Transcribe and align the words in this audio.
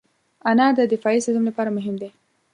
انار 0.49 0.71
د 0.77 0.81
دفاعي 0.93 1.19
سیستم 1.25 1.43
لپاره 1.49 1.75
مهم 1.77 1.95
دی. 2.01 2.09